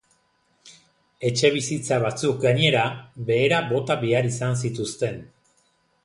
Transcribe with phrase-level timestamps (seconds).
[1.29, 2.85] Etxebizitza batzuk gainera,
[3.27, 5.21] behera bota behar izan zituzten.